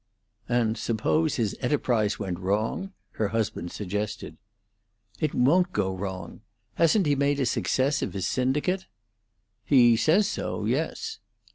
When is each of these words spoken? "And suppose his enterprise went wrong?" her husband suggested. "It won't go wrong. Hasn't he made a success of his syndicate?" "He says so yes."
"And 0.49 0.79
suppose 0.79 1.35
his 1.35 1.55
enterprise 1.61 2.17
went 2.17 2.39
wrong?" 2.39 2.91
her 3.11 3.27
husband 3.27 3.71
suggested. 3.71 4.35
"It 5.19 5.35
won't 5.35 5.73
go 5.73 5.93
wrong. 5.95 6.41
Hasn't 6.73 7.05
he 7.05 7.13
made 7.15 7.39
a 7.39 7.45
success 7.45 8.01
of 8.01 8.13
his 8.13 8.25
syndicate?" 8.25 8.87
"He 9.63 9.95
says 9.95 10.27
so 10.27 10.65
yes." 10.65 11.19